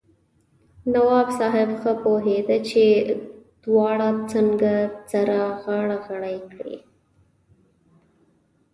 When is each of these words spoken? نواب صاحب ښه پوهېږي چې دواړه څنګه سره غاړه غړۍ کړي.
نواب 0.93 1.27
صاحب 1.39 1.69
ښه 1.81 1.91
پوهېږي 2.03 2.59
چې 2.69 2.85
دواړه 3.63 4.09
څنګه 4.31 4.73
سره 5.11 5.37
غاړه 5.63 5.97
غړۍ 6.05 6.37
کړي. 6.53 6.77